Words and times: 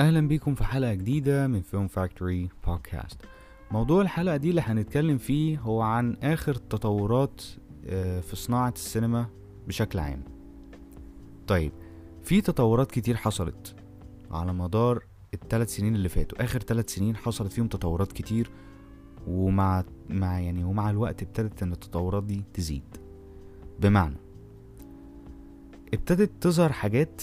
أهلا 0.00 0.28
بيكم 0.28 0.54
في 0.54 0.64
حلقة 0.64 0.94
جديدة 0.94 1.46
من 1.46 1.60
فيلم 1.62 1.88
فاكتوري 1.88 2.48
بودكاست 2.66 3.20
موضوع 3.70 4.02
الحلقة 4.02 4.36
دي 4.36 4.50
اللي 4.50 4.60
هنتكلم 4.60 5.18
فيه 5.18 5.58
هو 5.58 5.80
عن 5.80 6.16
آخر 6.22 6.52
التطورات 6.56 7.42
آه، 7.86 8.20
في 8.20 8.36
صناعة 8.36 8.72
السينما 8.76 9.26
بشكل 9.68 9.98
عام. 9.98 10.22
طيب 11.46 11.72
في 12.22 12.40
تطورات 12.40 12.90
كتير 12.90 13.16
حصلت 13.16 13.74
على 14.30 14.52
مدار 14.52 15.04
الثلاث 15.34 15.76
سنين 15.76 15.94
اللي 15.94 16.08
فاتوا. 16.08 16.44
آخر 16.44 16.58
ثلاث 16.60 16.94
سنين 16.94 17.16
حصلت 17.16 17.52
فيهم 17.52 17.68
تطورات 17.68 18.12
كتير 18.12 18.50
ومع 19.26 19.84
مع 20.08 20.40
يعني 20.40 20.64
ومع 20.64 20.90
الوقت 20.90 21.22
ابتدت 21.22 21.62
إن 21.62 21.72
التطورات 21.72 22.24
دي 22.24 22.44
تزيد. 22.54 22.96
بمعنى 23.80 24.16
ابتدت 25.94 26.30
تظهر 26.40 26.72
حاجات 26.72 27.22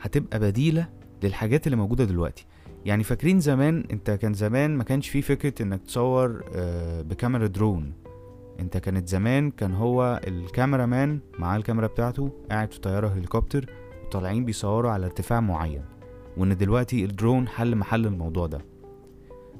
هتبقى 0.00 0.38
بديلة 0.40 0.88
للحاجات 1.22 1.66
اللي 1.66 1.76
موجودة 1.76 2.04
دلوقتي. 2.04 2.46
يعني 2.84 3.02
فاكرين 3.04 3.40
زمان 3.40 3.84
انت 3.90 4.10
كان 4.10 4.34
زمان 4.34 4.76
ما 4.76 4.84
كانش 4.84 5.08
فيه 5.08 5.20
فكرة 5.20 5.62
انك 5.62 5.82
تصور 5.82 6.44
آه، 6.54 7.02
بكاميرا 7.02 7.46
درون. 7.46 7.92
انت 8.60 8.76
كانت 8.76 9.08
زمان 9.08 9.50
كان 9.50 9.74
هو 9.74 10.20
الكاميرا 10.26 10.86
مان 10.86 11.20
معاه 11.38 11.56
الكاميرا 11.56 11.86
بتاعته 11.86 12.30
قاعد 12.50 12.72
في 12.72 12.80
طيارة 12.80 13.08
هليكوبتر 13.08 13.70
وطالعين 14.06 14.44
بيصوروا 14.44 14.90
على 14.90 15.06
ارتفاع 15.06 15.40
معين 15.40 15.84
وان 16.36 16.56
دلوقتي 16.56 17.04
الدرون 17.04 17.48
حل 17.48 17.76
محل 17.76 18.06
الموضوع 18.06 18.46
ده. 18.46 18.60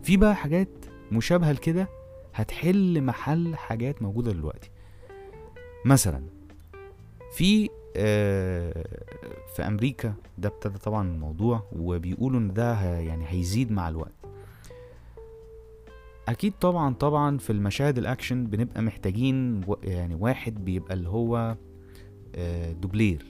في 0.02 0.16
بقى 0.16 0.36
حاجات 0.36 0.68
مشابهة 1.12 1.52
لكده 1.52 1.88
هتحل 2.34 3.02
محل 3.02 3.56
حاجات 3.56 4.02
موجودة 4.02 4.32
دلوقتي. 4.32 4.70
مثلا 5.84 6.22
في 7.32 7.68
في 9.54 9.62
أمريكا 9.66 10.14
ده 10.38 10.48
ابتدى 10.48 10.78
طبعا 10.78 11.08
الموضوع 11.08 11.62
وبيقولوا 11.72 12.40
إن 12.40 12.52
ده 12.52 12.80
يعني 12.98 13.24
هيزيد 13.28 13.72
مع 13.72 13.88
الوقت. 13.88 14.12
أكيد 16.28 16.52
طبعا 16.60 16.94
طبعا 16.94 17.38
في 17.38 17.50
المشاهد 17.50 17.98
الأكشن 17.98 18.46
بنبقى 18.46 18.82
محتاجين 18.82 19.60
يعني 19.82 20.14
واحد 20.14 20.64
بيبقى 20.64 20.94
اللي 20.94 21.08
هو 21.08 21.56
آه، 22.34 22.72
دوبلير 22.72 23.26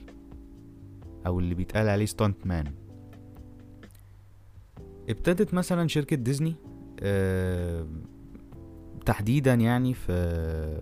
أو 1.25 1.39
اللي 1.39 1.55
بيتقال 1.55 1.89
عليه 1.89 2.05
stunt 2.05 2.47
man 2.47 2.73
ابتدت 5.09 5.53
مثلا 5.53 5.87
شركة 5.87 6.15
ديزني 6.15 6.55
آه، 6.99 7.87
تحديدا 9.05 9.53
يعني 9.53 9.93
في 9.93 10.11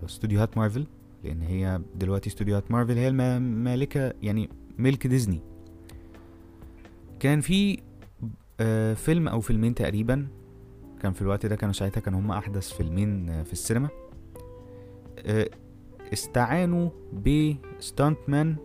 استوديوهات 0.04 0.58
مارفل 0.58 0.86
لأن 1.24 1.42
هي 1.42 1.80
دلوقتي 1.94 2.28
استوديوهات 2.28 2.70
مارفل 2.70 2.96
هي 2.98 3.08
الم- 3.08 3.42
مالكة 3.42 4.12
يعني 4.22 4.48
ملك 4.78 5.06
ديزني. 5.06 5.40
كان 7.20 7.40
في 7.40 7.78
آه، 8.60 8.94
فيلم 8.94 9.28
أو 9.28 9.40
فيلمين 9.40 9.74
تقريبا 9.74 10.26
كان 11.02 11.12
في 11.12 11.22
الوقت 11.22 11.46
ده 11.46 11.56
كانوا 11.56 11.72
ساعتها 11.72 12.00
كانوا 12.00 12.20
هم 12.20 12.30
أحدث 12.30 12.72
فيلمين 12.72 13.28
آه، 13.28 13.42
في 13.42 13.52
السينما. 13.52 13.88
آه، 15.18 15.50
استعانوا 16.12 16.90
ب 17.12 17.30
stunt 17.30 18.18
man 18.28 18.56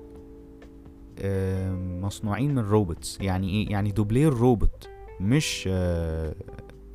آه، 1.20 1.72
مصنوعين 1.76 2.56
من 2.56 2.62
robots 2.62 3.22
يعني 3.22 3.50
إيه؟ 3.50 3.72
يعني 3.72 3.92
دوبلير 3.92 4.34
روبوت 4.34 4.90
مش 5.22 5.70
آه، 5.72 6.36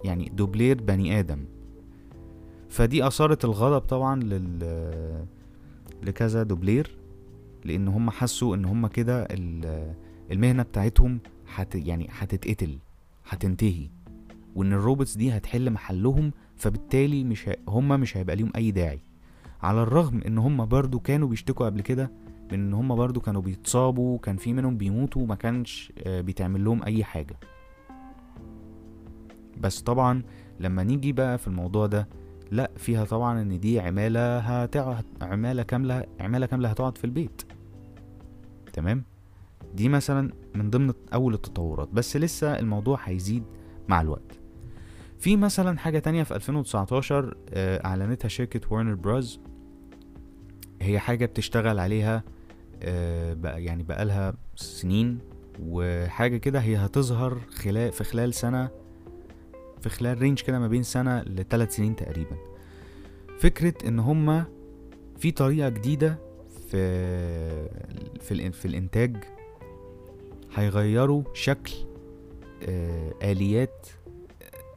يعني 0.04 0.28
دوبلير 0.34 0.82
بني 0.82 1.18
آدم. 1.18 1.44
فدي 2.68 3.06
أثارت 3.06 3.44
الغضب 3.44 3.80
طبعا 3.86 4.22
لل 4.22 4.58
لكذا 6.02 6.42
دوبلير 6.42 6.98
لأن 7.64 7.88
هم 7.88 8.10
حسوا 8.10 8.56
إن 8.56 8.64
هم 8.64 8.86
كده 8.86 9.22
ال- 9.30 9.94
المهنة 10.30 10.62
بتاعتهم 10.62 11.20
هت 11.54 11.74
يعني 11.74 12.08
هتتقتل 12.10 12.78
هتنتهي 13.28 13.88
وإن 14.54 14.72
ال 14.72 14.78
robots 14.78 15.16
دي 15.16 15.36
هتحل 15.36 15.70
محلهم 15.70 16.32
فبالتالي 16.56 17.24
مش. 17.24 17.50
هم 17.68 17.88
مش 18.00 18.16
هيبقى 18.16 18.36
ليهم 18.36 18.52
أي 18.56 18.70
داعي 18.70 19.00
على 19.62 19.82
الرغم 19.82 20.20
إن 20.26 20.38
هم 20.38 20.66
برضو 20.66 21.00
كانوا 21.00 21.28
بيشتكوا 21.28 21.66
قبل 21.66 21.80
كده 21.80 22.10
من 22.52 22.58
إن 22.58 22.74
هم 22.74 22.94
برضو 22.96 23.20
كانوا 23.20 23.42
بيتصابوا 23.42 24.18
كان 24.18 24.36
في 24.36 24.52
منهم 24.52 24.76
بيموتوا 24.76 25.22
وما 25.22 25.34
كانش 25.34 25.92
آه، 26.06 26.20
بيتعمل 26.20 26.64
لهم 26.64 26.82
أي 26.82 27.04
حاجة 27.04 27.36
بس 29.60 29.80
طبعا 29.80 30.22
لما 30.60 30.82
نيجي 30.82 31.12
بقى 31.12 31.38
في 31.38 31.46
الموضوع 31.48 31.86
ده 31.86 32.08
لا 32.52 32.70
فيها 32.76 33.04
طبعا 33.04 33.42
إن 33.42 33.60
دي 33.60 33.80
عمالة 33.80 34.38
هتقعد 34.38 35.04
عمالة 35.22 35.62
كاملة 35.62 36.04
عمالة 36.20 36.46
كاملة 36.46 36.68
هتقعد 36.68 36.98
في 36.98 37.04
البيت. 37.04 37.42
تمام؟ 38.72 39.04
دي 39.74 39.88
مثلا 39.88 40.32
من 40.54 40.70
ضمن 40.70 40.92
أول 41.14 41.34
التطورات. 41.34 41.88
بس 41.88 42.16
لسه 42.16 42.58
الموضوع 42.58 42.98
هيزيد 43.04 43.44
مع 43.88 44.00
الوقت. 44.00 44.40
في 45.18 45.36
مثلا 45.36 45.78
حاجة 45.78 45.98
تانية 45.98 46.22
في 46.22 46.34
2019 46.34 47.36
آه، 47.48 47.86
أعلنتها 47.86 48.28
شركة 48.28 48.60
وارنر 48.74 48.94
براز 48.94 49.40
هي 50.82 50.98
حاجة 50.98 51.26
بتشتغل 51.26 51.78
عليها 51.78 52.22
آه، 52.82 53.34
بقى 53.34 53.64
يعني 53.64 53.82
بقالها 53.82 54.34
سنين 54.56 55.18
وحاجة 55.62 56.36
كده 56.36 56.60
هي 56.60 56.76
هتظهر 56.76 57.38
خلال 57.50 57.92
في 57.92 58.04
خلال 58.04 58.34
سنة 58.34 58.70
في 59.82 59.88
خلال 59.88 60.18
رينج 60.18 60.40
كده 60.40 60.58
ما 60.58 60.68
بين 60.68 60.82
سنة 60.82 61.22
لثلاث 61.22 61.76
سنين 61.76 61.96
تقريبا. 61.96 62.36
فكرة 63.38 63.88
إن 63.88 63.98
هما 63.98 64.44
في 65.18 65.30
طريقة 65.30 65.68
جديدة 65.68 66.18
في 66.70 67.68
في, 68.20 68.52
في 68.52 68.64
الإنتاج 68.64 69.16
هيغيروا 70.54 71.22
شكل 71.34 71.72
آه، 72.68 73.14
آليات 73.22 73.86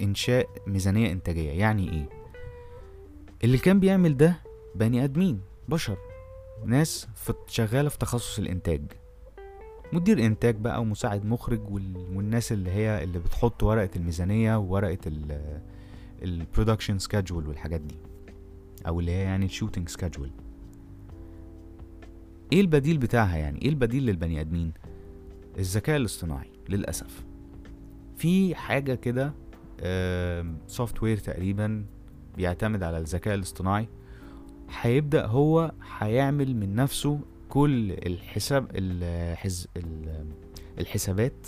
إنشاء 0.02 0.50
ميزانية 0.68 1.12
إنتاجية. 1.12 1.52
يعني 1.52 1.92
إيه؟ 1.94 2.10
اللي 3.44 3.58
كان 3.58 3.80
بيعمل 3.80 4.18
ده 4.18 4.36
بني 4.76 5.04
آدمين 5.04 5.42
بشر 5.70 5.98
ناس 6.66 7.08
شغالة 7.48 7.90
في 7.90 7.98
تخصص 7.98 8.40
الإنتاج. 8.40 8.82
مدير 9.96 10.26
إنتاج 10.26 10.56
بقى 10.56 10.82
ومساعد 10.82 11.26
مخرج 11.26 11.62
وال... 11.70 11.98
والناس 12.14 12.52
اللي 12.52 12.72
هي 12.72 13.04
اللي 13.04 13.20
بتحط 13.20 13.64
ورقة 13.64 13.90
الميزانية 13.96 14.58
وورقة 14.58 14.98
ال 15.08 15.40
ال 16.24 16.31
production 16.31 17.00
schedule 17.00 17.48
والحاجات 17.48 17.82
دي. 17.82 17.96
أو 18.88 19.00
اللي 19.00 19.12
هي 19.12 19.22
يعني 19.22 19.46
ال 19.46 19.50
shooting 19.50 19.90
schedule 19.90 20.30
إيه 22.54 22.62
البديل 22.62 22.98
بتاعها 22.98 23.38
يعني؟ 23.38 23.62
إيه 23.62 23.70
البديل 23.70 24.06
للبني 24.06 24.42
آدمين؟ 24.42 24.72
الذكاء 25.58 25.98
الاصطناعي 25.98 26.50
للأسف. 26.70 27.26
في 28.18 28.56
حاجة 28.56 28.96
كده 28.96 29.34
software 30.68 31.18
تقريبا 31.18 31.86
بيعتمد 32.38 32.84
على 32.84 32.98
الذكاء 32.98 33.36
الاصطناعي. 33.36 33.88
هيبدأ 34.82 35.26
هو 35.26 35.72
هيعمل 35.98 36.56
من 36.56 36.76
نفسه 36.76 37.20
كل 37.56 37.92
الحساب 37.92 38.68
الحز 38.76 39.68
ال- 39.78 40.26
الحسابات 40.80 41.48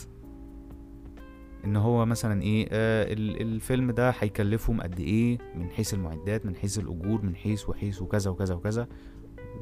إن 1.66 1.76
هو 1.76 2.06
مثلا 2.06 2.42
إيه 2.42 2.68
آه 2.72 3.14
ال- 3.14 3.42
الفيلم 3.42 3.92
ده 3.92 4.10
هيكلفهم 4.20 4.82
قد 4.82 5.00
إيه 5.00 5.38
من 5.56 5.70
حيث 5.70 5.94
المعدات 5.94 6.46
من 6.46 6.56
حيث 6.56 6.80
الأجور 6.80 7.22
من 7.22 7.36
حيث 7.36 7.70
وحيث 7.70 8.02
وكذا 8.02 8.32
وكذا 8.32 8.56
وكذا. 8.56 8.88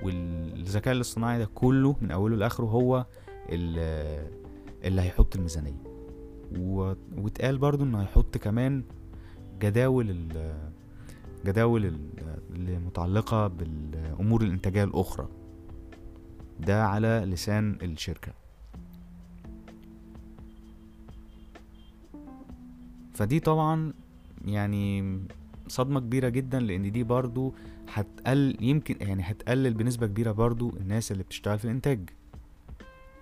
والذكاء 0.04 0.94
الاصطناعي 0.94 1.40
ده 1.40 1.46
كله 1.56 1.96
من 2.02 2.12
أوله 2.12 2.36
لآخره 2.36 2.66
هو 2.66 3.06
ال- 3.50 4.30
اللي 4.84 5.02
هيحط 5.02 5.36
الميزانية. 5.36 5.84
واتقال 7.18 7.58
برضو 7.58 7.84
إنه 7.84 8.02
هيحط 8.02 8.38
كمان 8.38 8.84
جداول 9.62 10.28
جداول 11.46 11.86
ال- 11.86 12.00
اللي 12.56 12.80
متعلقة 12.80 13.48
بالأمور 13.48 14.42
الإنتاجية 14.42 14.84
الأخرى. 14.84 15.28
ده 16.60 16.86
على 16.86 17.24
لسان 17.28 17.78
الشركة. 17.82 18.32
فدي 23.14 23.40
طبعا 23.40 23.94
يعني 24.46 25.20
صدمة 25.68 26.00
كبيرة 26.00 26.30
جدا 26.30 26.60
لأن 26.60 26.92
دي 26.92 27.04
برضو 27.04 27.54
هتقل 27.94 28.58
يمكن 28.62 28.96
يعني 29.02 29.24
هتقلل 29.24 29.74
بنسبة 29.74 30.08
كبيرة 30.08 30.32
برضو 30.32 30.70
الناس 30.78 31.12
اللي 31.12 31.24
بتشتغل 31.24 31.60
في 31.60 31.66
الإنتاج. 31.66 32.10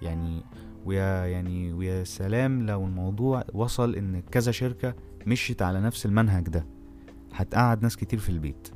يعني 0.02 0.44
ويا 0.86 1.26
يعني 1.26 1.74
ويا 1.74 2.04
سلام 2.04 2.66
لو 2.66 2.86
الموضوع 2.86 3.44
وصل 3.54 3.96
إن 3.96 4.22
كذا 4.22 4.52
شركة 4.52 4.96
مشيت 5.28 5.62
على 5.62 5.82
نفس 5.82 6.06
المنهج 6.06 6.44
ده 6.44 6.66
هتقعد 7.34 7.84
ناس 7.84 7.98
كتير 7.98 8.20
في 8.20 8.30
البيت. 8.30 8.68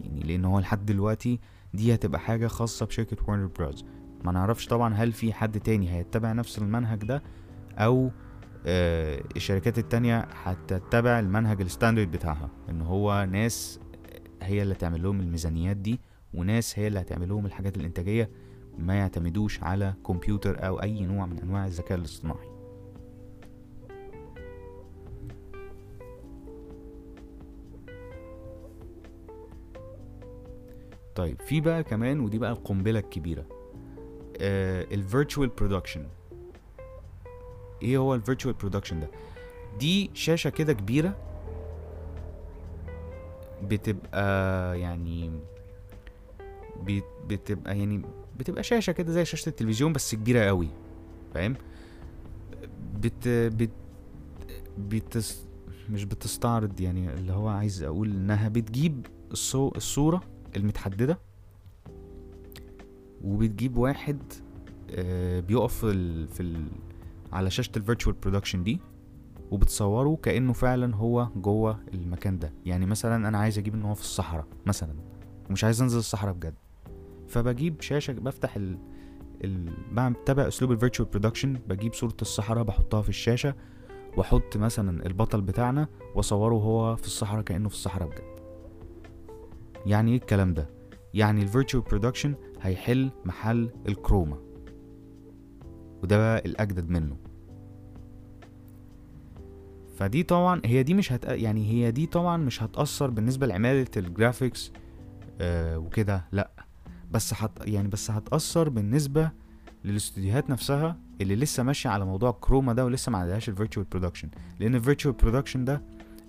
يعني 0.00 0.20
لأن 0.20 0.44
هو 0.44 0.58
لحد 0.58 0.86
دلوقتي 0.86 1.40
دي 1.74 1.94
هتبقى 1.94 2.20
حاجة 2.20 2.46
خاصة 2.46 2.86
بشركة 2.86 3.16
Warner 3.28 3.46
Bros 3.46 3.84
ما 4.24 4.32
نعرفش 4.32 4.66
طبعا 4.66 4.94
هل 4.94 5.12
في 5.12 5.32
حد 5.32 5.60
تاني 5.60 5.90
هيتبع 5.90 6.32
نفس 6.32 6.58
المنهج 6.58 7.04
ده 7.04 7.22
أو 7.78 8.10
آه، 8.66 9.22
الشركات 9.36 9.78
التانية 9.78 10.18
هتتبع 10.18 11.18
المنهج 11.18 11.60
ال 11.60 11.66
standard 11.66 12.10
بتاعها 12.10 12.50
إن 12.70 12.80
هو 12.82 13.28
ناس 13.30 13.80
هي 14.42 14.62
اللي 14.62 14.74
تعمل 14.74 15.02
لهم 15.02 15.20
الميزانيات 15.20 15.76
دي 15.76 16.00
وناس 16.34 16.78
هي 16.78 16.86
اللي 16.86 17.00
هتعمل 17.00 17.28
لهم 17.28 17.46
الحاجات 17.46 17.76
الإنتاجية 17.76 18.30
ما 18.78 18.94
يعتمدوش 18.94 19.62
على 19.62 19.94
كمبيوتر 20.06 20.66
أو 20.66 20.82
أي 20.82 21.06
نوع 21.06 21.26
من 21.26 21.38
أنواع 21.38 21.66
الذكاء 21.66 21.98
الاصطناعي. 21.98 22.51
طيب 31.14 31.40
في 31.42 31.60
بقى 31.60 31.84
كمان 31.84 32.20
ودي 32.20 32.38
بقى 32.38 32.52
القنبلة 32.52 32.98
الكبيرة. 32.98 33.44
ال 34.40 34.54
virtual 34.54 35.48
production 35.48 36.06
إيه 37.82 37.98
هو 37.98 38.14
ال 38.14 38.19
virtual 38.19 38.54
production 38.54 39.00
ده؟ 39.00 39.10
دي 39.78 40.10
شاشة 40.14 40.50
كده 40.50 40.72
كبيرة 40.72 41.16
بتبقى 43.62 44.80
يعني 44.80 45.30
بت- 46.84 47.04
بتبقى 47.26 47.78
يعني 47.78 48.02
بتبقى 48.38 48.62
شاشة 48.62 48.92
كده 48.92 49.12
زي 49.12 49.24
شاشة 49.24 49.48
التلفزيون 49.48 49.92
بس 49.92 50.14
كبيرة 50.14 50.40
قوي 50.44 50.68
فاهم؟ 51.34 51.54
بت 53.00 53.28
بت 53.28 53.70
بتس 54.78 55.42
مش 55.90 56.04
بتستعرض 56.04 56.80
يعني 56.80 57.14
اللي 57.14 57.32
هو 57.32 57.48
عايز 57.48 57.82
أقول 57.82 58.08
إنها 58.10 58.48
بتجيب 58.48 59.06
الصو... 59.32 59.72
الصورة 59.76 60.22
المتحددة 60.56 61.18
وبتجيب 63.24 63.76
واحد 63.76 64.18
آه، 64.90 65.40
بيقف 65.40 65.74
في 65.74 65.90
ال... 65.90 66.28
في 66.28 66.42
ال... 66.42 66.66
على 67.32 67.50
شاشة 67.50 67.72
ال 67.76 67.81
virtual 67.81 68.16
production 68.22 68.62
دي 68.62 68.80
وبتصوره 69.50 70.18
كأنه 70.22 70.52
فعلا 70.52 70.96
هو 70.96 71.28
جوه 71.36 71.80
المكان 71.94 72.38
ده. 72.38 72.52
يعني 72.66 72.86
مثلا 72.86 73.28
أنا 73.28 73.38
عايز 73.38 73.58
أجيب 73.58 73.74
إن 73.74 73.82
هو 73.82 73.94
في 73.94 74.00
الصحراء 74.00 74.46
مثلا 74.66 74.94
ومش 75.50 75.64
عايز 75.64 75.82
أنزل 75.82 75.98
الصحراء 75.98 76.34
بجد. 76.34 76.54
فبجيب 77.28 77.80
شاشة 77.80 78.12
بفتح 78.12 78.56
ال... 78.56 78.78
ال... 79.44 79.72
بتابع 80.12 80.48
أسلوب 80.48 80.72
ال 80.72 80.76
virtual 80.76 81.08
production 81.08 81.52
بجيب 81.68 81.94
صورة 81.94 82.16
الصحراء 82.22 82.64
بحطها 82.64 83.02
في 83.02 83.08
الشاشة 83.08 83.54
وأحط 84.16 84.56
مثلا 84.56 85.06
البطل 85.06 85.40
بتاعنا 85.40 85.88
وأصوره 86.14 86.54
هو 86.54 86.96
في 86.96 87.06
الصحراء 87.06 87.42
كأنه 87.42 87.68
في 87.68 87.74
الصحراء 87.74 88.08
بجد. 88.08 88.41
يعني 89.86 90.10
إيه 90.10 90.16
الكلام 90.18 90.54
ده؟ 90.54 90.68
يعني 91.14 91.42
ال 91.42 91.47
virtual 91.47 91.82
production 91.84 92.34
هيحل 92.62 93.10
محل 93.24 93.70
ال 93.88 93.94
chroma. 93.94 94.36
وده 96.02 96.16
بقى 96.18 96.38
الأجدد 96.46 96.88
منه. 96.90 97.16
فدي 99.96 100.22
طبعا 100.22 100.60
هي 100.64 100.82
دي 100.82 100.94
مش 100.94 101.12
هت 101.12 101.24
يعني 101.24 101.66
هي 101.70 101.90
دي 101.90 102.06
طبعا 102.06 102.36
مش 102.36 102.62
هتأثر 102.62 103.10
بالنسبة 103.10 103.46
لعمالة 103.46 103.86
ال 103.96 104.04
graphics 104.04 104.72
آه 105.40 105.78
وكده 105.78 106.24
لأ. 106.32 106.50
بس 107.10 107.34
هت 107.34 107.50
يعني 107.68 107.88
بس 107.88 108.10
هتأثر 108.10 108.68
بالنسبة 108.68 109.30
للاستوديوهات 109.84 110.50
نفسها 110.50 110.96
اللي 111.20 111.36
لسه 111.36 111.62
ماشية 111.62 111.90
على 111.90 112.04
موضوع 112.04 112.30
ال 112.30 112.36
chroma 112.36 112.72
ده 112.72 112.84
ولسه 112.84 113.12
ما 113.12 113.18
عندهاش 113.18 113.48
ال 113.48 113.53
virtual 113.53 113.86
production 113.90 114.28
لأن 114.60 114.74
ال 114.74 114.79
virtual 114.79 115.14
production 115.14 115.64
ده 115.64 115.82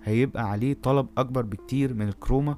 هيبقى 0.03 0.49
عليه 0.51 0.73
طلب 0.73 1.07
أكبر 1.17 1.41
بكتير 1.41 1.93
من 1.93 2.07
ال 2.07 2.14
chroma 2.14 2.57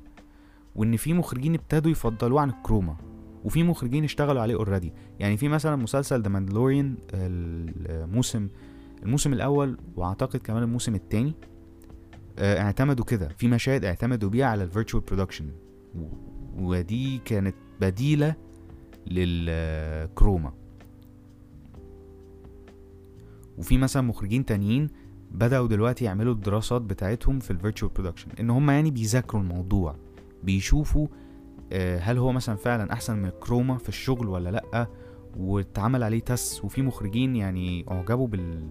وإن 0.75 0.95
في 0.97 1.13
مخرجين 1.13 1.53
ابتدوا 1.53 1.91
يفضلوه 1.91 2.41
عن 2.41 2.49
ال 2.49 2.56
chroma 2.56 2.97
وفي 3.43 3.63
مخرجين 3.63 4.03
اشتغلوا 4.03 4.41
عليه 4.41 4.55
already 4.55 4.93
يعني 5.19 5.37
في 5.37 5.47
مثلا 5.47 5.75
مسلسل 5.75 6.21
The 6.21 6.29
Mandalorian 6.29 6.97
الموسم 7.13 8.47
الموسم 9.03 9.33
الأول 9.33 9.77
وأعتقد 9.95 10.39
كمان 10.39 10.63
الموسم 10.63 10.95
التاني. 10.95 11.33
آه، 12.39 12.61
اعتمدوا 12.61 13.05
كده. 13.05 13.27
في 13.27 13.47
مشاهد 13.47 13.85
اعتمدوا 13.85 14.29
بيها 14.29 14.45
على 14.45 14.63
ال 14.63 14.68
virtual 14.68 15.03
production 15.03 15.51
ودي 16.57 17.17
كانت 17.17 17.55
بديلة 17.81 18.35
لل 19.07 19.44
chroma 19.44 20.53
وفي 23.57 23.77
مثلا 23.77 24.01
مخرجين 24.01 24.45
تانيين 24.45 24.89
بدأوا 25.31 25.67
دلوقتي 25.67 26.05
يعملوا 26.05 26.33
الدراسات 26.33 26.81
بتاعتهم 26.81 27.39
في 27.39 27.51
ال 27.51 27.56
virtual 27.56 27.91
production 27.91 28.27
إن 28.39 28.49
هم 28.49 28.69
يعني 28.69 28.91
بيذاكروا 28.91 29.41
الموضوع. 29.41 29.95
بيشوفوا 30.45 31.07
آه، 31.71 31.99
هل 31.99 32.17
هو 32.17 32.31
مثلا 32.31 32.55
فعلا 32.55 32.93
أحسن 32.93 33.17
من 33.17 33.25
الكروما 33.25 33.77
في 33.77 33.89
الشغل 33.89 34.27
ولا 34.27 34.49
لأ؟ 34.49 34.87
واتعمل 35.37 36.03
عليه 36.03 36.19
تس 36.19 36.65
وفي 36.65 36.81
مخرجين 36.81 37.35
يعني 37.35 37.85
أعجبوا 37.91 38.27
بال 38.27 38.69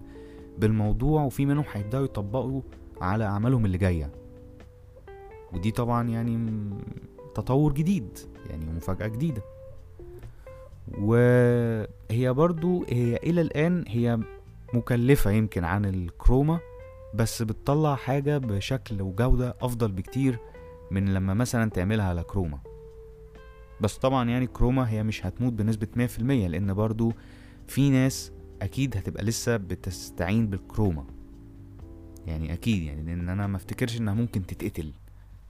بالموضوع 0.57 1.23
وفي 1.23 1.45
منهم 1.45 1.65
هيبدأوا 1.71 2.05
يطبقوا 2.05 2.61
على 3.01 3.23
أعمالهم 3.23 3.65
اللي 3.65 3.77
جاية. 3.77 4.11
ودي 5.53 5.71
طبعا 5.71 6.09
يعني 6.09 6.49
تطور 7.35 7.73
جديد 7.73 8.19
يعني 8.49 8.65
مفاجأة 8.65 9.07
جديدة. 9.07 9.41
وهي 11.01 12.33
برضو 12.33 12.83
هي 12.89 13.15
إلى 13.15 13.41
الآن 13.41 13.83
هي 13.87 14.19
مكلفة 14.73 15.31
يمكن 15.31 15.63
عن 15.63 15.85
الكروما 15.85 16.59
بس 17.13 17.41
بتطلع 17.41 17.95
حاجة 17.95 18.37
بشكل 18.37 19.01
وجودة 19.01 19.55
أفضل 19.61 19.91
بكتير. 19.91 20.39
من 20.91 21.13
لما 21.13 21.33
مثلا 21.33 21.69
تعملها 21.69 22.05
على 22.05 22.23
كروما. 22.23 22.59
بس 23.81 23.97
طبعا 23.97 24.29
يعني 24.29 24.47
كروما 24.47 24.89
هي 24.89 25.03
مش 25.03 25.25
هتموت 25.25 25.53
بنسبة 25.53 25.87
100% 25.95 26.21
لأن 26.47 26.73
برضو 26.73 27.11
في 27.67 27.89
ناس 27.89 28.31
أكيد 28.61 28.97
هتبقى 28.97 29.23
لسه 29.23 29.57
بتستعين 29.57 30.47
بالكروما. 30.47 31.05
يعني 32.27 32.53
أكيد 32.53 32.83
يعني 32.83 33.01
لأن 33.03 33.29
أنا 33.29 33.47
ما 33.47 33.57
أفتكرش 33.57 33.97
إنها 33.99 34.13
ممكن 34.13 34.45
تتقتل. 34.45 34.91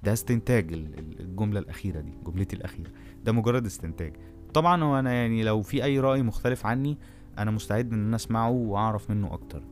ده 0.04 0.14
استنتاج 0.14 0.74
ال- 0.74 1.00
ال- 1.00 1.20
الجملة 1.20 1.60
الأخيرة 1.60 2.02
دي 2.02 2.14
جملتي 2.26 2.56
الأخيرة. 2.56 2.90
ده 3.24 3.32
مجرد 3.32 3.66
استنتاج. 3.66 4.14
طبعا 4.54 4.84
هو 4.84 5.00
أنا 5.00 5.14
يعني 5.14 5.44
لو 5.44 5.62
في 5.62 5.84
أي 5.84 6.00
رأي 6.00 6.24
مختلف 6.24 6.66
عني 6.66 6.98
أنا 7.38 7.52
مستعد 7.52 7.94
إن 7.94 8.06
أنا 8.08 8.16
أسمعه 8.16 8.50
وأعرف 8.50 9.10
منه 9.10 9.34
أكتر. 9.34 9.64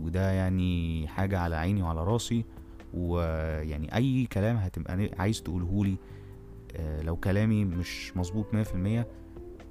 وده 0.00 0.30
يعني 0.32 1.06
حاجة 1.08 1.38
على 1.38 1.56
عيني 1.56 1.82
وعلى 1.82 2.04
راسي. 2.04 2.44
ويعني 2.94 3.94
أي 3.96 4.26
كلام 4.26 4.56
هتبقى 4.56 5.10
عايز 5.18 5.42
تقولهولي 5.42 5.96
آه، 6.76 7.02
لو 7.02 7.16
كلامي 7.16 7.64
مش 7.64 8.16
مظبوط 8.16 8.54
مية 8.54 8.62
في 8.62 8.74
المية 8.74 9.06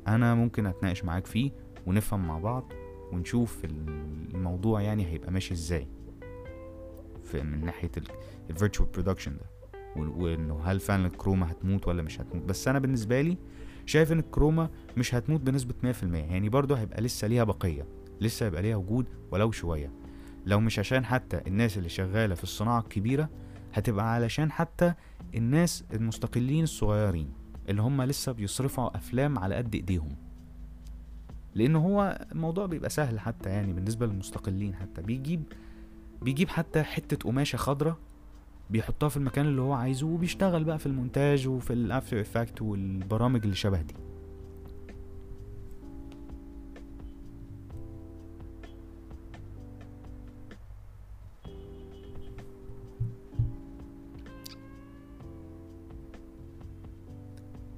أنا 0.07 0.35
ممكن 0.35 0.65
أتناقش 0.65 1.03
معاك 1.03 1.25
فيه 1.25 1.51
ونفهم 1.87 2.27
مع 2.27 2.39
بعض 2.39 2.71
ونشوف 3.11 3.65
ال- 3.65 4.35
الموضوع 4.35 4.81
يعني 4.81 5.05
هيبقى 5.05 5.31
ماشي 5.31 5.53
إزاي 5.53 5.87
في 7.23 7.43
من 7.43 7.65
ناحية 7.65 7.91
ال 8.49 8.54
virtual 8.54 8.89
production 8.89 9.37
ده 9.37 9.45
وإنه 9.95 10.59
هل 10.63 10.79
فعلا 10.79 11.05
ال 11.07 11.13
chroma 11.13 11.51
هتموت 11.51 11.87
ولا 11.87 12.01
مش 12.03 12.21
هتموت. 12.21 12.43
بس 12.43 12.67
أنا 12.67 12.79
بالنسبة 12.79 13.21
لي 13.21 13.37
شايف 13.85 14.11
إن 14.11 14.19
ال 14.19 14.26
chroma 14.26 14.69
مش 14.97 15.15
هتموت 15.15 15.41
في 15.91 16.03
المية 16.03 16.23
يعني 16.23 16.49
برضه 16.49 16.75
هيبقى 16.75 17.01
لسه 17.01 17.27
ليها 17.27 17.43
بقية 17.43 17.85
لسه 18.21 18.45
هيبقى 18.45 18.61
ليها 18.61 18.75
وجود 18.75 19.05
ولو 19.31 19.51
شوية. 19.51 19.91
لو 20.45 20.59
مش 20.59 20.79
عشان 20.79 21.05
حتى 21.05 21.41
الناس 21.47 21.77
اللي 21.77 21.89
شغالة 21.89 22.35
في 22.35 22.43
الصناعة 22.43 22.79
الكبيرة 22.79 23.29
هتبقى 23.73 24.13
علشان 24.13 24.51
حتى 24.51 24.93
الناس 25.35 25.83
المستقلين 25.93 26.63
الصغيرين 26.63 27.33
اللي 27.69 27.81
هم 27.81 28.01
لسه 28.01 28.31
بيصرفوا 28.31 28.97
أفلام 28.97 29.39
على 29.39 29.55
قد 29.55 29.75
إيديهم. 29.75 30.09
لأن 31.55 31.75
هو 31.75 32.25
الموضوع 32.31 32.65
بيبقى 32.65 32.89
سهل 32.89 33.19
حتى 33.19 33.49
يعني 33.49 33.73
بالنسبة 33.73 34.05
للمستقلين 34.05 34.75
حتى. 34.75 35.01
بيجيب 35.01 35.43
بيجيب 36.21 36.49
حتى 36.49 36.83
حتة 36.83 37.29
قماشة 37.29 37.57
خضراء 37.57 37.97
بيحطها 38.69 39.09
في 39.09 39.17
المكان 39.17 39.45
اللي 39.45 39.61
هو 39.61 39.73
عايزه 39.73 40.07
وبيشتغل 40.07 40.63
بقى 40.63 40.79
في 40.79 40.85
المونتاج 40.85 41.47
وفي 41.47 41.73
ال 41.73 41.81
After 41.81 42.21
Effect 42.21 42.61
والبرامج 42.61 43.41
اللي 43.43 43.55
شبه 43.55 43.81
دي. 43.81 43.93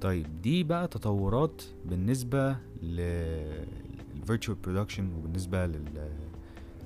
طيب 0.04 0.42
دي 0.42 0.64
بقى 0.64 0.88
تطورات 0.88 1.62
بالنسبة 1.84 2.56
لل 2.82 3.21
virtual 3.21 4.56
production 4.64 5.12
وبالنسبة 5.14 5.66
لل 5.66 6.10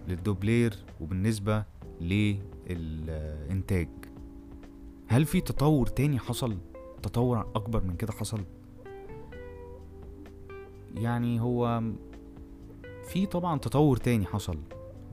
للدوبلير 0.09 0.75
وبالنسبة 1.01 1.65
للإنتاج. 2.01 3.89
هل 5.09 5.25
في 5.25 5.41
تطور 5.41 5.87
تاني 5.87 6.19
حصل؟ 6.19 6.59
تطور 7.03 7.41
أكبر 7.55 7.85
من 7.85 7.97
كده 7.97 8.13
حصل؟ 8.13 8.45
يعني 10.95 11.41
هو 11.41 11.83
في 13.09 13.27
طبعا 13.27 13.59
تطور 13.59 13.97
تاني 13.97 14.27
حصل 14.27 14.59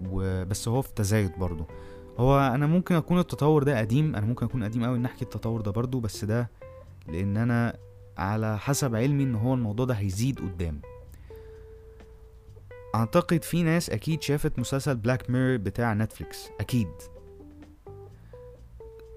وبس 0.10 0.68
هو 0.68 0.82
في 0.82 0.94
تزايد 0.94 1.32
برضو. 1.40 1.66
هو 2.18 2.40
أنا 2.40 2.68
ممكن 2.68 2.96
أكون 2.96 3.20
التطور 3.20 3.64
ده 3.64 3.80
قديم 3.80 4.16
أنا 4.16 4.26
ممكن 4.26 4.46
أكون 4.46 4.64
قديم 4.64 4.84
قوي 4.86 4.98
ان 4.98 5.06
احكي 5.06 5.22
التطور 5.26 5.62
ده 5.62 5.72
برضو 5.72 6.00
بس 6.00 6.26
ده 6.26 6.50
لأن 7.08 7.38
أنا 7.38 7.78
على 8.18 8.58
حسب 8.60 8.96
علمي 8.96 9.24
إن 9.24 9.36
هو 9.36 9.54
الموضوع 9.54 9.86
ده 9.86 9.94
هيزيد 9.94 10.40
قدام. 10.40 10.82
أعتقد 12.96 13.44
في 13.44 13.64
ناس 13.64 13.90
أكيد 13.90 14.22
شافت 14.22 14.60
مسلسل 14.60 14.96
Black 14.96 15.30
Mirror 15.30 15.58
بتاع 15.58 15.94
نتفليكس 15.94 16.50
أكيد. 16.60 16.88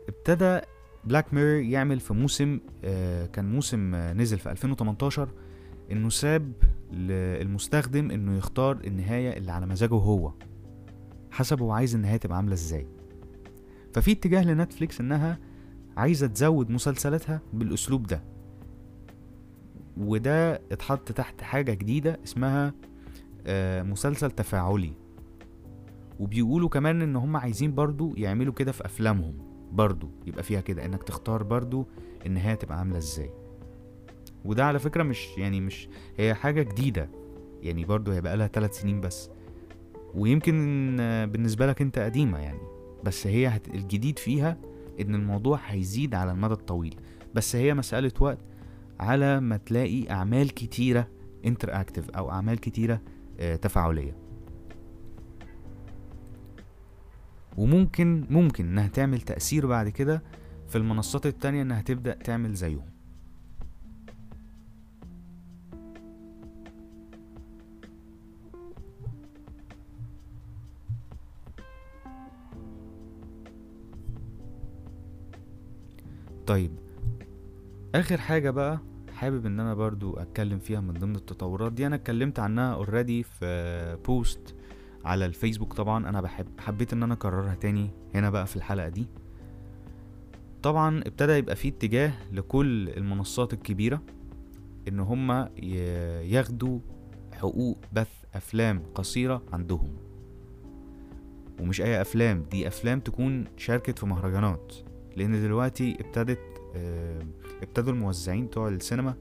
ابتدى 0.08 0.60
Black 1.04 1.34
Mirror 1.34 1.60
يعمل 1.60 2.00
في 2.00 2.14
موسم 2.14 2.60
آه 2.84 3.26
كان 3.26 3.52
موسم 3.52 3.94
آه 3.94 4.12
نزل 4.12 4.38
في 4.38 4.50
2018 4.50 5.28
إنه 5.92 6.08
ساب 6.08 6.52
للمستخدم 6.92 8.10
إنه 8.10 8.36
يختار 8.38 8.76
النهاية 8.84 9.36
اللي 9.36 9.52
على 9.52 9.66
مزاجه 9.66 9.94
هو. 9.94 10.32
حسب 11.30 11.60
هو 11.62 11.72
عايز 11.72 11.94
النهاية 11.94 12.16
تبقى 12.16 12.36
عاملة 12.36 12.54
إزاي. 12.54 12.86
ففي 13.94 14.12
اتجاه 14.12 14.44
لنتفليكس 14.44 15.00
إنها 15.00 15.38
عايزة 15.96 16.26
تزود 16.26 16.70
مسلسلاتها 16.70 17.40
بالأسلوب 17.52 18.06
ده. 18.06 18.22
وده 19.98 20.54
اتحط 20.72 21.12
تحت 21.12 21.40
حاجة 21.42 21.72
جديدة 21.74 22.20
اسمها 22.24 22.74
آه، 23.46 23.82
مسلسل 23.82 24.30
تفاعلي. 24.30 24.92
وبيقولوا 26.20 26.68
كمان 26.68 27.02
إن 27.02 27.16
هم 27.16 27.36
عايزين 27.36 27.74
برضو 27.74 28.14
يعملوا 28.16 28.52
كده 28.54 28.72
في 28.72 28.84
أفلامهم 28.84 29.34
برضو 29.72 30.10
يبقى 30.26 30.42
فيها 30.42 30.60
كده 30.60 30.84
إنك 30.84 31.02
تختار 31.02 31.42
برضو 31.42 31.86
النهاية 32.26 32.54
تبقى 32.54 32.78
عاملة 32.78 32.98
إزاي. 32.98 33.30
وده 34.44 34.64
على 34.64 34.78
فكرة 34.78 35.02
مش 35.02 35.28
يعني 35.38 35.60
مش 35.60 35.88
هي 36.16 36.34
حاجة 36.34 36.62
جديدة 36.62 37.08
يعني 37.62 37.84
برضو 37.84 38.10
هي 38.12 38.20
بقالها 38.20 38.46
ثلاث 38.46 38.80
سنين 38.80 39.00
بس. 39.00 39.30
ويمكن 40.14 40.96
بالنسبة 41.32 41.66
لك 41.66 41.82
أنت 41.82 41.98
قديمة 41.98 42.38
يعني 42.38 42.60
بس 43.04 43.26
هي. 43.26 43.60
الجديد 43.74 44.18
فيها 44.18 44.56
إن 45.00 45.14
الموضوع 45.14 45.58
هيزيد 45.66 46.14
على 46.14 46.32
المدى 46.32 46.54
الطويل. 46.54 46.94
بس 47.34 47.56
هي 47.56 47.74
مسألة 47.74 48.12
وقت 48.20 48.38
على 49.00 49.40
ما 49.40 49.56
تلاقي 49.56 50.10
أعمال 50.10 50.54
كتيرة 50.54 51.08
انتراكتيف 51.44 52.10
أو 52.10 52.30
أعمال 52.30 52.60
كتيرة 52.60 53.00
آه، 53.40 53.56
تفاعلية. 53.56 54.16
وممكن 57.56 58.26
ممكن 58.30 58.68
إنها 58.68 58.88
تعمل 58.88 59.20
تأثير 59.20 59.66
بعد 59.66 59.88
كده 59.88 60.22
في 60.68 60.78
المنصات 60.78 61.26
التانية 61.26 61.62
إنها 61.62 61.82
تبدأ 61.82 62.14
تعمل 62.14 62.54
زيهم. 62.54 62.98
طيب 76.46 76.87
آخر 77.94 78.16
حاجة 78.20 78.50
بقى 78.50 78.80
حابب 79.14 79.46
إن 79.46 79.60
أنا 79.60 79.74
برضو 79.74 80.16
أتكلم 80.16 80.58
فيها 80.58 80.80
من 80.80 80.94
ضمن 80.94 81.16
التطورات 81.16 81.72
دي 81.72 81.86
أنا 81.86 81.94
اتكلمت 81.96 82.38
عنها 82.38 82.74
already 82.74 83.22
في 83.22 83.98
post 84.06 84.54
على 85.04 85.24
الفيسبوك 85.26 85.72
طبعا 85.72 86.08
أنا 86.08 86.20
بحب 86.20 86.46
حبيت 86.58 86.92
إن 86.92 87.02
أنا 87.02 87.14
أكررها 87.14 87.54
تاني 87.54 87.90
هنا 88.14 88.30
بقى 88.30 88.46
في 88.46 88.56
الحلقة 88.56 88.88
دي. 88.88 89.06
طبعا 90.62 90.98
ابتدى 90.98 91.32
يبقى 91.32 91.56
فيه 91.56 91.68
اتجاه 91.68 92.12
لكل 92.32 92.88
المنصات 92.88 93.52
الكبيرة 93.52 94.02
إن 94.88 95.00
هما 95.00 95.50
ياخدوا 96.22 96.80
حقوق 97.32 97.78
بث 97.92 98.10
أفلام 98.34 98.82
قصيرة 98.94 99.42
عندهم. 99.52 99.96
ومش 101.60 101.80
أي 101.80 102.00
أفلام 102.00 102.42
دي 102.50 102.68
أفلام 102.68 103.00
تكون 103.00 103.44
شاركت 103.56 103.98
في 103.98 104.06
مهرجانات. 104.06 104.74
لأن 105.16 105.32
دلوقتي 105.42 105.96
ابتدت 106.00 106.38
ابتدوا 107.62 107.92
الموزعين 107.92 108.46
بتوع 108.46 108.68
السينما 108.68 109.14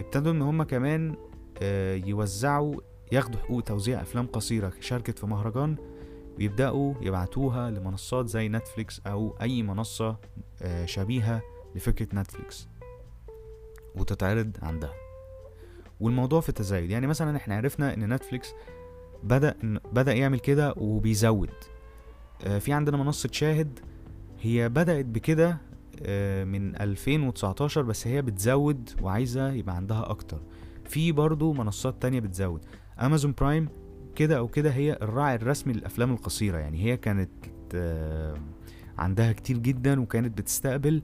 ابتدوا 0.00 0.32
إن 0.32 0.42
هما 0.42 0.64
كمان 0.64 1.16
آه، 1.62 1.94
يوزعوا 1.94 2.74
ياخدوا 3.12 3.40
حقوق 3.40 3.62
توزيع 3.62 4.00
أفلام 4.02 4.26
قصيرة 4.26 4.72
شاركت 4.80 5.18
في 5.18 5.26
مهرجان 5.26 5.76
ويبدأوا 6.38 6.94
يبعتوها 7.00 7.70
لمنصات 7.70 8.28
زي 8.28 8.48
نتفليكس 8.48 9.00
أو 9.06 9.36
أي 9.42 9.62
منصة 9.62 10.16
آه، 10.62 10.84
شبيهة 10.86 11.42
لفكرة 11.74 12.08
نتفليكس 12.14 12.68
وتتعرض 13.94 14.56
عندها. 14.62 14.92
والموضوع 16.00 16.40
في 16.40 16.52
تزايد 16.52 16.90
يعني 16.90 17.06
مثلا 17.06 17.36
إحنا 17.36 17.56
عرفنا 17.56 17.94
إن 17.94 18.12
نتفليكس 18.14 18.54
بدأ 19.22 19.50
إن- 19.62 19.88
بدأ 19.92 20.12
يعمل 20.12 20.38
كده 20.38 20.74
وبيزود. 20.76 21.50
آه، 22.46 22.58
في 22.58 22.72
عندنا 22.72 22.96
منصة 22.96 23.28
شاهد 23.32 23.78
هي 24.40 24.68
بدأت 24.68 25.04
بكده 25.04 25.58
من 26.44 26.76
2019 26.80 27.82
بس 27.82 28.06
هي 28.06 28.22
بتزود 28.22 28.90
وعايزة 29.02 29.52
يبقى 29.52 29.76
عندها 29.76 30.10
أكتر. 30.10 30.40
في 30.84 31.12
برضو 31.12 31.52
منصات 31.52 32.02
تانية 32.02 32.20
بتزود. 32.20 32.64
أمازون 33.00 33.34
برايم 33.40 33.68
كده 34.16 34.38
أو 34.38 34.48
كده 34.48 34.70
هي 34.70 34.98
الراعي 35.02 35.34
الرسمي 35.34 35.72
للأفلام 35.72 36.12
القصيرة. 36.12 36.58
يعني 36.58 36.84
هي 36.84 36.96
كانت 36.96 37.30
آه، 37.74 38.34
عندها 38.98 39.32
كتير 39.32 39.58
جدا 39.58 40.00
وكانت 40.00 40.38
بتستقبل 40.38 41.02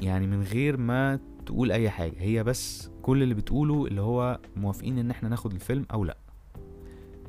يعني 0.00 0.26
من 0.26 0.42
غير 0.42 0.76
ما 0.76 1.18
تقول 1.46 1.72
أي 1.72 1.90
حاجة. 1.90 2.14
هي 2.18 2.44
بس 2.44 2.90
كل 3.02 3.22
اللي 3.22 3.34
بتقوله 3.34 3.86
اللي 3.86 4.00
هو 4.00 4.40
موافقين 4.56 4.98
إن 4.98 5.10
إحنا 5.10 5.28
ناخد 5.28 5.52
الفيلم 5.52 5.86
أو 5.92 6.04
لأ. 6.04 6.16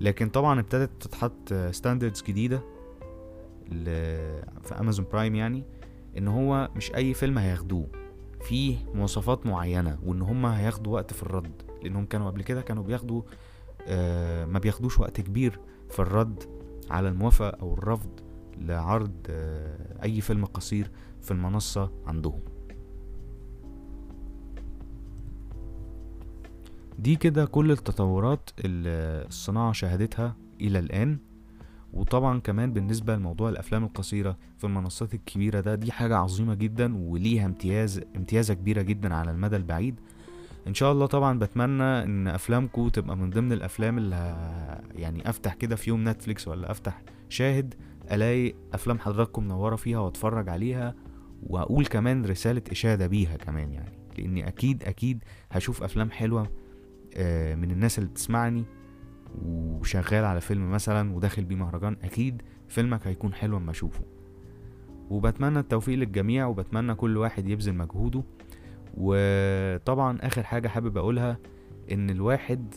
لكن 0.01 0.29
طبعا 0.29 0.59
ابتدت 0.59 0.91
تتحط 1.03 1.53
standards 1.71 2.23
جديدة 2.23 2.61
في 4.63 4.75
Amazon 4.79 5.05
Prime 5.11 5.35
يعني. 5.35 5.63
إن 6.17 6.27
هو 6.27 6.69
مش 6.75 6.95
أي 6.95 7.13
فيلم 7.13 7.37
هياخدوه. 7.37 7.87
فيه 8.41 8.77
مواصفات 8.93 9.45
معينة 9.45 9.99
وإن 10.05 10.21
هم 10.21 10.45
هياخدوا 10.45 10.93
وقت 10.93 11.13
في 11.13 11.23
الرد. 11.23 11.61
لأنهم 11.83 12.05
كانوا 12.05 12.29
قبل 12.29 12.41
كده 12.43 12.61
كانوا 12.61 12.83
بياخدوا 12.83 13.21
آه 13.87 14.45
ما 14.45 14.59
بياخدوش 14.59 14.99
وقت 14.99 15.21
كبير 15.21 15.59
في 15.89 15.99
الرد 15.99 16.43
على 16.89 17.09
الموافقة 17.09 17.49
أو 17.49 17.73
الرفض 17.73 18.09
لعرض 18.57 19.11
آه 19.29 20.03
أي 20.03 20.21
فيلم 20.21 20.45
قصير 20.45 20.91
في 21.21 21.31
المنصة 21.31 21.91
عندهم. 22.05 22.39
دي 26.99 27.15
كده 27.15 27.45
كل 27.45 27.71
التطورات 27.71 28.49
اللي 28.65 29.25
الصناعة 29.27 29.71
شهدتها 29.71 30.35
إلى 30.61 30.79
الآن. 30.79 31.17
وطبعا 31.93 32.39
كمان 32.39 32.73
بالنسبة 32.73 33.15
لموضوع 33.15 33.49
الأفلام 33.49 33.83
القصيرة 33.83 34.37
في 34.57 34.63
المنصات 34.63 35.13
الكبيرة 35.13 35.59
ده 35.59 35.75
دي 35.75 35.91
حاجة 35.91 36.17
عظيمة 36.17 36.53
جدا 36.53 36.97
وليها 36.97 37.45
امتياز 37.45 38.01
امتيازة 38.15 38.53
كبيرة 38.53 38.81
جدا 38.81 39.13
على 39.15 39.31
المدى 39.31 39.55
البعيد. 39.55 39.99
إن 40.67 40.73
شاء 40.73 40.91
الله 40.91 41.05
طبعا 41.05 41.39
بتمنى 41.39 41.83
إن 41.83 42.27
افلامكم 42.27 42.89
تبقى 42.89 43.17
من 43.17 43.29
ضمن 43.29 43.51
الأفلام 43.51 43.97
اللي 43.97 44.15
ه- 44.15 44.99
يعني 44.99 45.29
أفتح 45.29 45.53
كده 45.53 45.75
في 45.75 45.89
يوم 45.89 46.09
نتفليكس 46.09 46.47
ولا 46.47 46.71
أفتح 46.71 47.01
شاهد 47.29 47.73
ألاقي 48.11 48.53
أفلام 48.73 48.99
حضراتكم 48.99 49.43
منورة 49.43 49.75
فيها 49.75 49.99
وأتفرج 49.99 50.49
عليها 50.49 50.95
وأقول 51.43 51.85
كمان 51.85 52.25
رسالة 52.25 52.61
إشادة 52.71 53.07
بيها 53.07 53.37
كمان 53.37 53.73
يعني. 53.73 53.97
لإني 54.17 54.47
أكيد 54.47 54.83
أكيد 54.83 55.23
هشوف 55.51 55.83
أفلام 55.83 56.11
حلوة 56.11 56.47
آه، 57.15 57.55
من 57.55 57.71
الناس 57.71 57.97
اللي 57.99 58.09
بتسمعني 58.09 58.63
وشغال 59.45 60.25
على 60.25 60.41
فيلم 60.41 60.71
مثلا 60.71 61.15
وداخل 61.15 61.45
بيه 61.45 61.55
مهرجان 61.55 61.97
أكيد 62.03 62.41
فيلمك 62.67 63.07
هيكون 63.07 63.33
حلو 63.33 63.57
أما 63.57 63.71
أشوفه. 63.71 64.03
وبتمنى 65.09 65.59
التوفيق 65.59 65.95
للجميع 65.95 66.47
وبتمنى 66.47 66.95
كل 66.95 67.17
واحد 67.17 67.47
يبذل 67.47 67.75
مجهوده. 67.75 68.23
وطبعا 68.97 70.17
آخر 70.21 70.43
حاجة 70.43 70.67
حابب 70.67 70.97
أقولها 70.97 71.37
إن 71.91 72.09
الواحد 72.09 72.73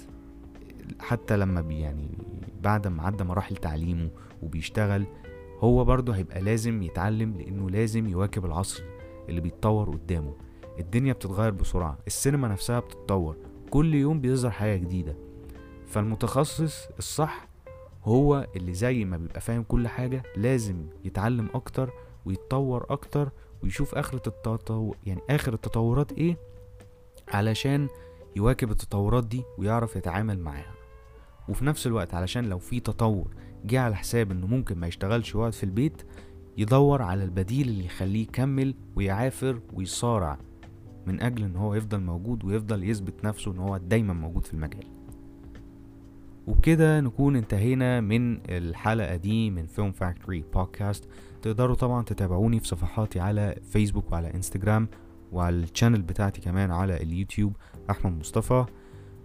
حتى 1.00 1.37
لما 1.37 1.61
بي 1.61 1.80
يعني 1.80 2.19
بعد 2.62 2.87
ما 2.88 3.02
عدى 3.02 3.25
مراحل 3.25 3.57
تعليمه 3.57 4.11
وبيشتغل 4.42 5.07
هو 5.59 5.85
برضه 5.85 6.14
هيبقى 6.14 6.40
لازم 6.40 6.83
يتعلم 6.83 7.35
لأنه 7.38 7.71
لازم 7.71 8.07
يواكب 8.07 8.45
العصر 8.45 8.83
اللي 9.28 9.40
بيتطور 9.40 9.90
قدامه. 9.90 10.35
الدنيا 10.78 11.12
بتتغير 11.12 11.50
بسرعة 11.50 11.99
السينما 12.07 12.49
نفسها 12.49 12.80
بتتطور. 12.80 13.37
كل 13.71 13.95
يوم 13.95 14.21
بيظهر 14.21 14.50
حاجة 14.50 14.76
جديدة. 14.76 15.16
فالمتخصص 15.90 16.88
الصح 16.99 17.49
هو 18.04 18.47
اللي 18.56 18.75
زي 18.75 19.04
ما 19.04 19.16
بيبقى 19.16 19.40
فاهم 19.40 19.62
كل 19.62 19.88
حاجة 19.88 20.23
لازم 20.37 20.87
يتعلم 21.04 21.49
أكتر 21.54 21.90
ويتطور 22.25 22.87
أكتر 22.90 23.30
ويشوف 23.62 23.94
آخرة 23.94 24.23
التطور 24.28 24.97
يعني 25.06 25.20
آخر 25.30 25.54
التطورات 25.54 26.12
إيه 26.12 26.37
علشان 27.28 27.88
يواكب 28.37 28.70
التطورات 28.70 29.25
دي 29.26 29.42
ويعرف 29.59 29.97
يتعامل 29.97 30.38
معاها. 30.38 30.75
وفي 31.49 31.64
نفس 31.64 31.87
الوقت 31.87 32.14
علشان 32.14 32.44
لو 32.49 32.59
في 32.59 32.80
تطور 32.80 33.28
جه 33.64 33.80
على 33.80 33.97
حساب 33.97 34.30
إنه 34.30 34.47
ممكن 34.47 34.78
ما 34.78 34.87
يشتغلش 34.87 35.35
ويقعد 35.35 35.52
في 35.52 35.64
البيت 35.64 36.02
يدور 36.59 37.02
على 37.02 37.25
البديل 37.25 37.68
اللي 37.68 37.85
يخليه 37.85 38.23
يكمل 38.23 38.75
ويعافر 38.97 39.61
ويصارع 39.73 40.38
من 41.06 41.20
أجل 41.23 41.44
إن 41.44 41.56
هو 41.56 41.75
يفضل 41.75 42.00
موجود 42.00 42.44
ويفضل 42.44 42.85
يثبت 42.85 43.25
نفسه 43.25 43.52
إن 43.52 43.59
هو 43.59 43.76
دايما 43.76 44.12
موجود 44.12 44.44
في 44.47 44.54
المجال. 44.54 45.00
وبكده 46.47 47.00
نكون 47.00 47.37
انتهينا 47.37 48.00
من 48.00 48.40
الحلقة 48.49 49.16
دي 49.16 49.50
من 49.50 49.66
Film 49.66 49.92
Factory 49.92 50.45
Podcast 50.54 51.09
تقدروا 51.42 51.76
طبعا 51.76 52.02
تتابعوني 52.02 52.61
في 52.61 52.66
صفحاتي 52.68 53.20
على 53.20 53.56
فيسبوك 53.70 54.12
وعلى 54.12 54.35
انستجرام 54.35 54.88
وعلى 55.32 55.56
ال 55.57 55.62
channel 55.62 56.02
بتاعتي 56.02 56.40
كمان 56.40 56.70
على 56.70 56.97
اليوتيوب 57.02 57.56
أحمد 57.90 58.18
مصطفى. 58.18 58.64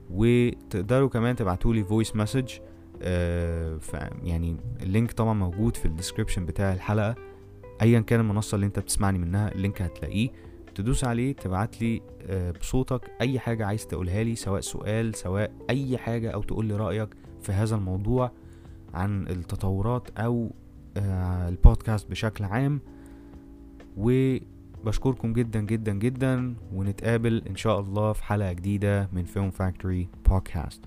وتقدروا 0.10 1.10
كمان 1.10 1.36
تبعتولي 1.36 1.84
voice 1.84 2.16
message 2.16 2.54
يعني 4.24 4.58
ال 4.82 4.88
link 4.88 5.12
طبعا 5.12 5.34
موجود 5.34 5.76
في 5.78 5.86
ال 5.86 5.91
description 5.91 6.46
بتاع 6.46 6.74
الحلقة. 6.74 7.16
ايا 7.82 8.00
كان 8.00 8.20
المنصة 8.20 8.56
اللي 8.56 8.66
أنت 8.66 8.80
بتسمعني 8.80 9.18
منها 9.20 9.52
ال 9.52 9.58
link 9.58 9.82
هتلاقيه. 9.82 10.30
تدوس 10.76 11.04
عليه 11.04 11.34
تبعت 11.34 11.82
لي 11.82 12.02
آه، 12.22 12.52
بصوتك 12.52 13.12
أي 13.22 13.40
حاجة 13.40 13.66
عايز 13.66 13.88
تقولها 13.88 14.24
لي 14.24 14.36
سواء 14.36 14.62
سؤال 14.62 15.16
سواء 15.16 15.52
أي 15.70 15.98
حاجة 15.98 16.32
أو 16.32 16.44
تقول 16.44 16.66
لي 16.66 16.76
رأيك 16.76 17.10
في 17.42 17.52
هذا 17.52 17.76
الموضوع 17.76 18.32
عن 18.94 19.28
التطورات 19.28 20.10
أو 20.20 20.52
آه، 20.98 21.50
البودكاست 21.50 22.10
بشكل 22.10 22.44
عام. 22.44 22.82
وبشكركم 23.98 25.34
جدا 25.34 25.62
جدا 25.62 25.94
جدا. 25.94 26.56
ونتقابل 26.74 27.44
إن 27.50 27.56
شاء 27.56 27.80
الله 27.80 28.14
في 28.14 28.24
حلقة 28.24 28.54
جديدة 28.54 29.10
من 29.14 29.24
Film 29.24 29.52
Factory 29.52 30.10
Podcast 30.30 30.82